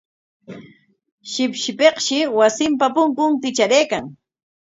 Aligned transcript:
Shipshipikshi 1.31 2.17
wasinpa 2.37 2.87
punkun 2.95 3.31
kitraraykan. 3.41 4.05